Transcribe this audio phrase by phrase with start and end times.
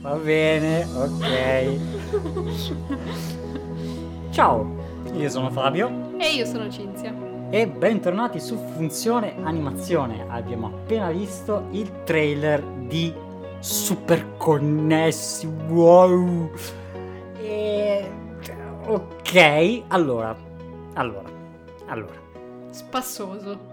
[0.00, 1.78] Va bene, ok.
[4.30, 4.66] Ciao,
[5.12, 7.12] io sono Fabio E io sono Cinzia.
[7.50, 10.24] e bentornati su Funzione Animazione.
[10.28, 13.12] Abbiamo appena visto il trailer di
[13.58, 15.46] Super Connessi.
[15.68, 16.50] Wow!
[17.42, 18.10] E...
[18.86, 20.34] Ok, allora,
[20.94, 21.28] allora,
[21.86, 22.18] allora.
[22.70, 23.69] Spassoso.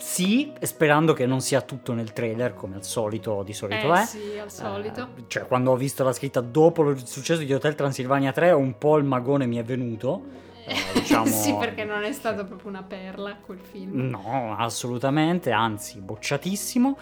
[0.00, 4.04] Sì, sperando che non sia tutto nel trailer come al solito, di solito eh è.
[4.06, 5.08] sì, al solito.
[5.16, 8.78] Eh, cioè, quando ho visto la scritta dopo il successo di Hotel Transilvania 3, un
[8.78, 10.22] po' il magone mi è venuto.
[10.64, 14.08] eh, diciamo- sì, perché non è stato proprio una perla quel film.
[14.08, 16.96] No, assolutamente, anzi, bocciatissimo.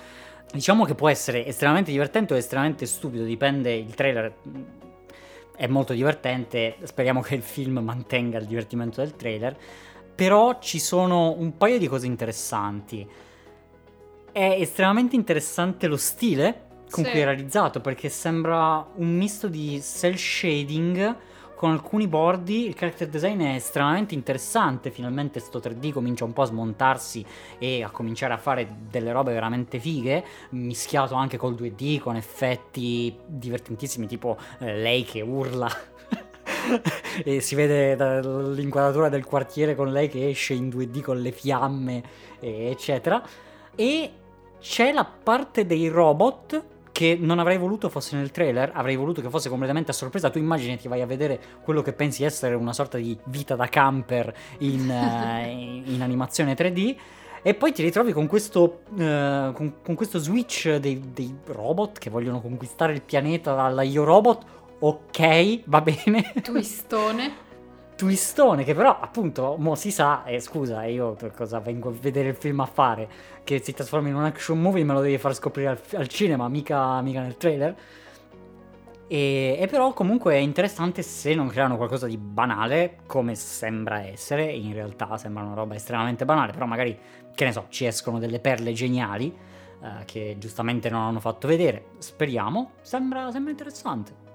[0.53, 4.63] Diciamo che può essere estremamente divertente o estremamente stupido, dipende, il trailer mm,
[5.57, 9.57] è molto divertente, speriamo che il film mantenga il divertimento del trailer,
[10.19, 13.07] però ci sono un paio di cose interessanti.
[14.33, 17.11] È estremamente interessante lo stile con Sì.
[17.13, 21.17] cui è realizzato, perché sembra un misto di cell shading
[21.55, 26.43] con alcuni bordi, il character design è estremamente interessante, finalmente sto 3D comincia un po'
[26.43, 27.25] a smontarsi
[27.61, 33.17] e a cominciare a fare delle robe veramente fighe, mischiato anche col 2D, con effetti
[33.25, 35.69] divertentissimi, tipo eh, lei che urla.
[37.25, 42.03] e si vede dall'inquadratura del quartiere con lei che esce in 2D con le fiamme,
[42.41, 43.23] eccetera.
[43.75, 44.13] E
[44.61, 46.65] c'è la parte dei robot
[46.99, 50.31] che non avrei voluto fosse nel trailer, avrei voluto che fosse completamente a sorpresa.
[50.31, 53.69] Tu immagini ti vai a vedere quello che pensi essere una sorta di vita da
[53.69, 56.97] camper in, eh, in- animazione 3D.
[57.41, 62.11] E poi ti ritrovi con questo, eh, con, con questo switch dei, dei robot che
[62.11, 64.45] vogliono conquistare il pianeta dalla Io Robot.
[64.81, 66.33] Ok, va bene.
[66.41, 67.47] Twistone.
[67.97, 72.29] twistone che però appunto mo si sa e scusa io per cosa vengo a vedere
[72.29, 73.09] il film a fare
[73.43, 76.47] che si trasforma in un action movie me lo devi far scoprire al, al cinema
[76.47, 77.75] mica, mica nel trailer
[79.09, 84.45] e, e però comunque è interessante se non creano qualcosa di banale come sembra essere
[84.45, 86.97] in realtà sembra una roba estremamente banale però magari
[87.35, 89.37] che ne so ci escono delle perle geniali
[89.83, 94.28] eh, che giustamente non hanno fatto vedere speriamo sembra, sembra interessante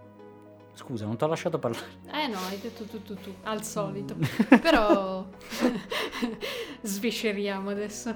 [0.76, 4.16] scusa non ti ho lasciato parlare Eh no, hai detto tu tu tu, al solito.
[4.62, 5.26] Però
[6.82, 8.16] svisceriamo adesso.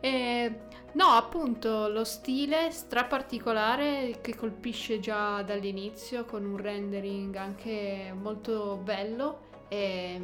[0.00, 0.58] E,
[0.92, 9.44] no, appunto, lo stile straparticolare che colpisce già dall'inizio con un rendering anche molto bello
[9.68, 10.20] e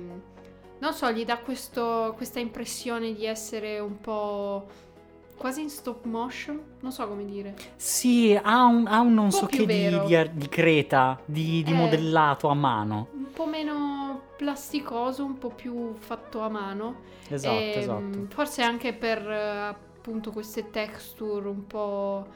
[0.78, 4.66] non so, gli dà questo- questa impressione di essere un po'
[5.36, 7.54] quasi in stop motion, non so come dire.
[7.76, 11.70] Sì, ha un, ha un non po' so che di, di di creta, di, di
[11.70, 11.74] Eh.
[11.74, 13.08] modellato a mano.
[13.14, 16.96] Un po' meno plasticoso, un po' più fatto a mano.
[17.28, 18.26] Esatto, Ehm, esatto.
[18.28, 22.26] Forse anche per eh, appunto queste texture un po'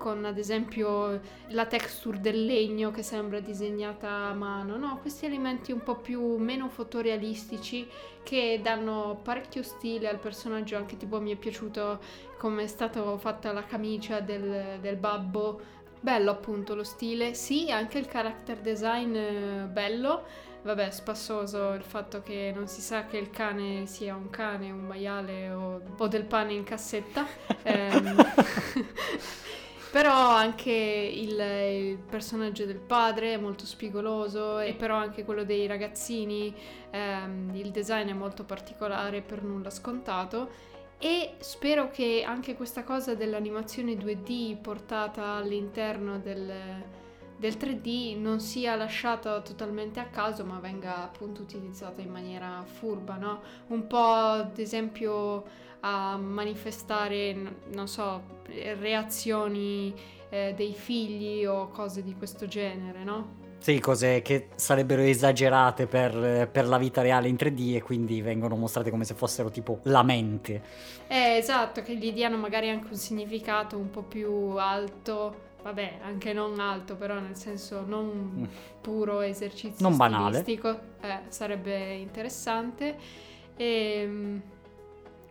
[0.00, 4.98] con ad esempio la texture del legno che sembra disegnata a mano, no?
[5.02, 7.86] Questi elementi un po' più meno fotorealistici
[8.22, 12.00] che danno parecchio stile al personaggio, anche tipo mi è piaciuto
[12.38, 15.60] come è stata fatta la camicia del, del babbo.
[16.00, 20.24] Bello appunto lo stile, sì, anche il character design eh, bello,
[20.62, 24.86] Vabbè, spassoso il fatto che non si sa che il cane sia un cane, un
[24.86, 27.26] maiale o, o del pane in cassetta.
[27.62, 28.16] Ehm,
[29.90, 35.66] però anche il, il personaggio del padre è molto spigoloso e però anche quello dei
[35.66, 36.54] ragazzini,
[36.90, 40.68] ehm, il design è molto particolare, per nulla scontato.
[40.98, 46.52] E spero che anche questa cosa dell'animazione 2D portata all'interno del,
[47.40, 53.16] del 3D non sia lasciata totalmente a caso, ma venga appunto utilizzata in maniera furba,
[53.16, 53.40] no?
[53.68, 55.44] Un po' ad esempio
[55.80, 57.34] a manifestare,
[57.72, 58.22] non so,
[58.78, 59.94] reazioni
[60.28, 63.38] eh, dei figli o cose di questo genere, no?
[63.56, 68.54] Sì, cose che sarebbero esagerate per, per la vita reale in 3D e quindi vengono
[68.54, 70.62] mostrate come se fossero tipo la mente.
[71.06, 75.48] Eh, esatto, che gli diano magari anche un significato un po' più alto.
[75.62, 78.44] Vabbè, anche non alto, però nel senso non Mm.
[78.80, 80.42] puro esercizio Non banale.
[81.00, 82.96] Eh, sarebbe interessante.
[83.56, 84.40] Ehm,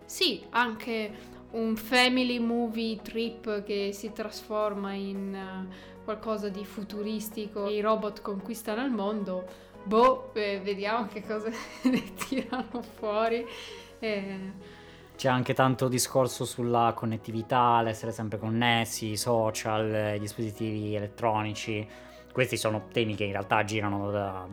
[0.05, 1.11] sì, anche
[1.51, 5.67] un family movie trip che si trasforma in eh,
[6.03, 7.67] qualcosa di futuristico.
[7.67, 9.45] I robot conquistano il mondo.
[9.83, 11.49] Boh, eh, vediamo che cosa
[11.83, 13.45] ne tirano fuori.
[13.99, 14.51] Eh,
[15.19, 21.85] C'è anche tanto discorso sulla connettività, l'essere sempre connessi, i social, i dispositivi elettronici.
[22.31, 24.47] Questi sono temi che in realtà girano da,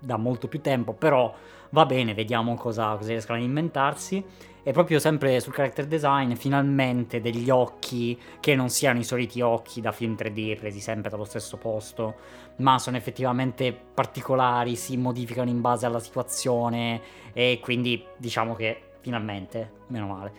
[0.00, 1.32] da molto più tempo, però
[1.70, 4.24] va bene, vediamo cosa, cosa riescono ad inventarsi.
[4.64, 9.80] E proprio sempre sul character design, finalmente degli occhi che non siano i soliti occhi
[9.80, 12.16] da film 3D presi sempre dallo stesso posto,
[12.56, 17.00] ma sono effettivamente particolari, si modificano in base alla situazione
[17.32, 20.32] e quindi diciamo che finalmente, meno male,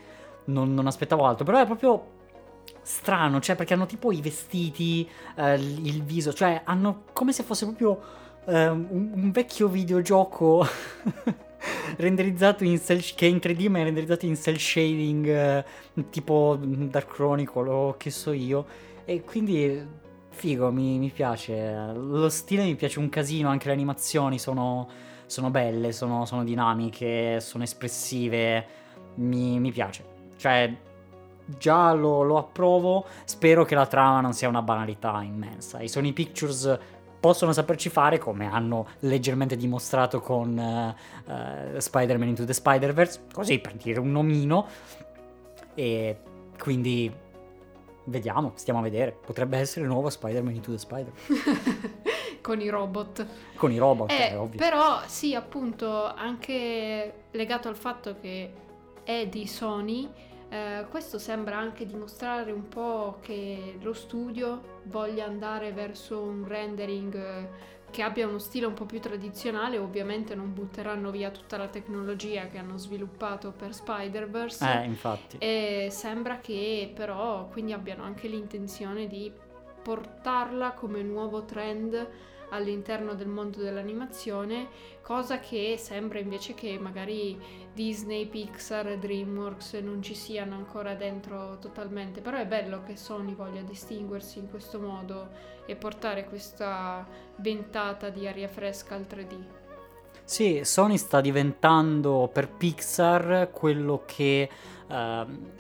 [0.45, 2.13] non, non aspettavo altro, però è proprio
[2.81, 7.65] strano, cioè perché hanno tipo i vestiti, eh, il viso, cioè hanno come se fosse
[7.65, 8.01] proprio
[8.47, 10.65] eh, un, un vecchio videogioco
[11.97, 15.65] renderizzato in cell, che è in 3D ma è renderizzato in cell shading eh,
[16.09, 18.65] tipo Dark Chronicle o che so io.
[19.06, 21.91] E quindi figo mi, mi, piace.
[21.94, 24.89] Lo stile mi piace un casino anche le animazioni sono,
[25.36, 28.66] sono belle sono, sono, dinamiche sono espressive
[29.16, 30.04] mi, mi piace
[30.38, 30.74] cioè
[31.46, 36.14] già lo, lo, approvo spero che la trama non sia una banalità immensa i Sony
[36.14, 36.80] Pictures
[37.20, 43.58] possono saperci fare come hanno leggermente dimostrato con uh, uh, Spider-Man Into the Spider-Verse, così
[43.58, 44.68] per dire un nomino.
[45.74, 46.20] E
[46.60, 47.12] quindi
[48.04, 49.18] vediamo, stiamo a vedere.
[49.26, 52.14] Potrebbe essere nuovo Spider-Man Into the Spider-Verse.
[52.45, 53.25] con i robot.
[53.56, 54.59] Con i robot, eh, è ovvio.
[54.59, 58.53] Però sì, appunto, anche legato al fatto che
[59.03, 60.07] è di Sony
[60.50, 67.15] eh, questo sembra anche dimostrare un po' che lo studio voglia andare verso un rendering
[67.15, 67.50] eh,
[67.89, 72.48] che abbia uno stile un po' più tradizionale, ovviamente non butteranno via tutta la tecnologia
[72.48, 74.81] che hanno sviluppato per Spider-Verse.
[74.81, 75.38] Eh, infatti.
[75.39, 79.31] E sembra che però quindi abbiano anche l'intenzione di
[79.81, 82.09] portarla come nuovo trend
[82.50, 84.68] all'interno del mondo dell'animazione,
[85.01, 87.38] cosa che sembra invece che magari
[87.74, 93.36] Disney, Pixar e DreamWorks non ci siano ancora dentro totalmente, però è bello che Sony
[93.36, 95.30] voglia distinguersi in questo modo
[95.65, 97.06] e portare questa
[97.38, 99.63] ventata di aria fresca al 3D.
[100.24, 104.50] Sì, Sony sta diventando per Pixar quello che
[104.88, 104.94] uh,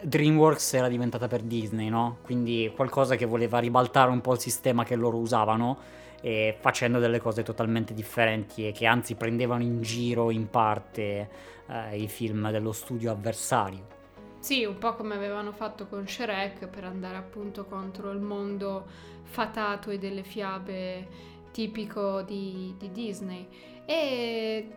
[0.01, 2.17] DreamWorks era diventata per Disney, no?
[2.23, 5.77] Quindi qualcosa che voleva ribaltare un po' il sistema che loro usavano
[6.21, 11.29] e facendo delle cose totalmente differenti e che anzi prendevano in giro in parte
[11.67, 13.93] eh, i film dello studio avversario.
[14.39, 18.85] Sì, un po' come avevano fatto con Shrek per andare appunto contro il mondo
[19.23, 21.07] fatato e delle fiabe
[21.51, 23.47] tipico di, di Disney.
[23.85, 24.67] E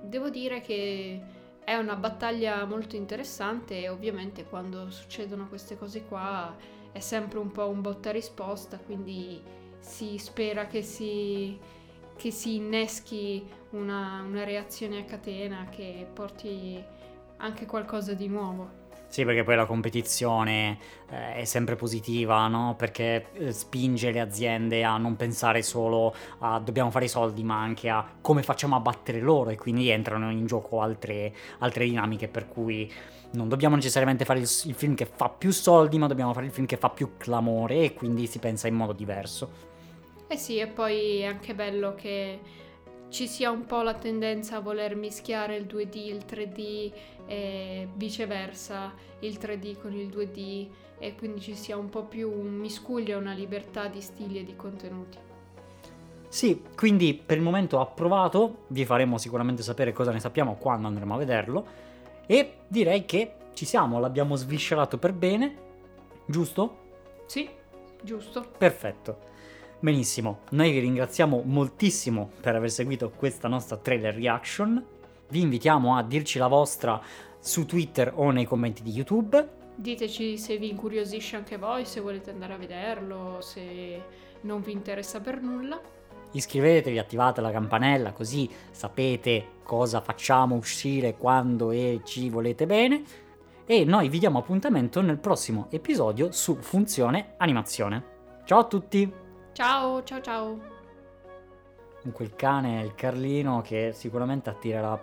[0.00, 1.20] devo dire che
[1.62, 6.56] è una battaglia molto interessante e ovviamente quando succedono queste cose qua
[6.90, 9.40] è sempre un po' un botta risposta, quindi
[9.80, 11.58] si spera che si,
[12.16, 16.82] che si inneschi una, una reazione a catena che porti
[17.38, 18.78] anche qualcosa di nuovo.
[19.10, 20.78] Sì, perché poi la competizione
[21.10, 22.76] eh, è sempre positiva, no?
[22.78, 27.60] Perché eh, spinge le aziende a non pensare solo a dobbiamo fare i soldi, ma
[27.60, 32.28] anche a come facciamo a battere loro e quindi entrano in gioco altre, altre dinamiche
[32.28, 32.88] per cui
[33.32, 36.52] non dobbiamo necessariamente fare il, il film che fa più soldi, ma dobbiamo fare il
[36.52, 39.69] film che fa più clamore e quindi si pensa in modo diverso.
[40.32, 42.38] Eh sì, e poi è anche bello che
[43.08, 46.92] ci sia un po' la tendenza a voler mischiare il 2D, il 3D
[47.26, 50.68] e viceversa, il 3D con il 2D
[51.00, 54.44] e quindi ci sia un po' più un miscuglio e una libertà di stili e
[54.44, 55.18] di contenuti.
[56.28, 61.14] Sì, quindi per il momento approvato, vi faremo sicuramente sapere cosa ne sappiamo quando andremo
[61.14, 61.66] a vederlo
[62.26, 65.56] e direi che ci siamo, l'abbiamo sviscerato per bene,
[66.24, 66.76] giusto?
[67.26, 67.50] Sì,
[68.00, 68.46] giusto.
[68.56, 69.29] Perfetto.
[69.82, 74.84] Benissimo, noi vi ringraziamo moltissimo per aver seguito questa nostra trailer reaction.
[75.30, 77.00] Vi invitiamo a dirci la vostra
[77.38, 79.48] su Twitter o nei commenti di YouTube.
[79.74, 84.02] Diteci se vi incuriosisce anche voi, se volete andare a vederlo, se
[84.42, 85.80] non vi interessa per nulla.
[86.32, 93.02] Iscrivetevi, attivate la campanella così sapete cosa facciamo uscire quando e ci volete bene.
[93.64, 98.18] E noi vi diamo appuntamento nel prossimo episodio su Funzione Animazione.
[98.44, 99.19] Ciao a tutti!
[99.60, 100.58] Ciao, ciao, ciao.
[102.00, 104.98] Con quel cane, il Carlino, che sicuramente attirerà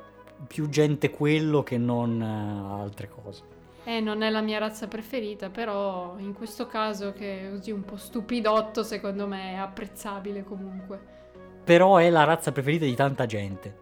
[0.48, 3.44] più gente quello che non uh, altre cose.
[3.84, 7.86] Eh, non è la mia razza preferita, però in questo caso che è così un
[7.86, 11.00] po' stupidotto, secondo me è apprezzabile comunque.
[11.64, 13.78] Però è la razza preferita di tanta gente.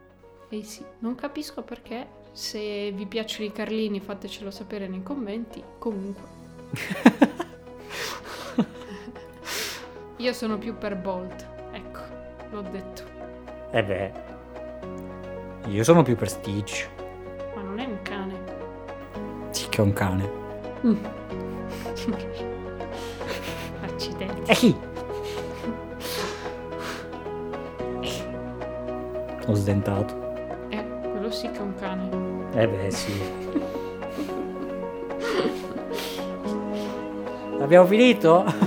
[0.50, 2.06] Eh sì, non capisco perché.
[2.34, 5.64] Se vi piacciono i Carlini fatecelo sapere nei commenti.
[5.80, 6.34] Comunque.
[10.26, 12.00] Io sono più per Bolt, ecco,
[12.50, 13.04] l'ho detto.
[13.70, 14.12] Eh beh,
[15.68, 16.90] io sono più per Stitch.
[17.54, 18.34] Ma non è un cane.
[19.52, 20.28] Sì che è un cane.
[20.84, 20.96] Mm.
[23.86, 24.50] Accidenti.
[24.50, 24.76] Eh chi?
[29.46, 30.68] Ho sdentato.
[30.70, 32.10] Eh, quello sì che è un cane.
[32.60, 33.22] Eh beh, sì.
[37.62, 38.65] Abbiamo finito?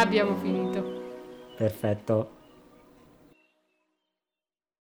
[0.00, 0.80] Abbiamo finito.
[1.56, 2.37] Perfetto.